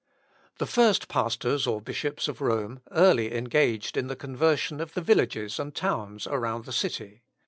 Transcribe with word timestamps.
The 0.57 0.65
first 0.65 1.07
pastors 1.07 1.67
or 1.67 1.79
bishops 1.79 2.27
of 2.27 2.41
Rome 2.41 2.79
early 2.89 3.35
engaged 3.35 3.95
in 3.95 4.07
the 4.07 4.15
conversion 4.15 4.81
of 4.81 4.95
the 4.95 5.01
villages 5.01 5.59
and 5.59 5.75
towns 5.75 6.25
around 6.25 6.65
the 6.65 6.73
city. 6.73 7.21